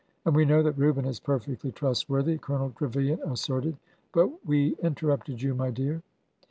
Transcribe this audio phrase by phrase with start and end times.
[0.25, 3.77] ''And we know that Reuben is perfectly trustworthy,'^ Colonel Trevilian asserted.
[4.13, 6.01] But we interrupted you, my dear."